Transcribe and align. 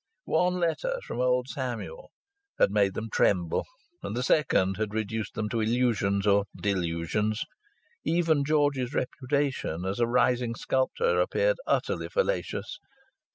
One 0.25 0.55
letter 0.55 0.97
from 1.05 1.19
old 1.21 1.47
Samuel 1.47 2.09
had 2.57 2.71
made 2.71 2.95
them 2.95 3.11
tremble, 3.11 3.65
and 4.01 4.15
the 4.17 4.23
second 4.23 4.77
had 4.77 4.95
reduced 4.95 5.35
them 5.35 5.47
to 5.49 5.59
illusions, 5.61 6.25
or 6.25 6.45
delusions. 6.55 7.45
Even 8.03 8.43
George's 8.43 8.95
reputation 8.95 9.85
as 9.85 9.99
a 9.99 10.07
rising 10.07 10.55
sculptor 10.55 11.19
appeared 11.21 11.57
utterly 11.67 12.09
fallacious. 12.09 12.79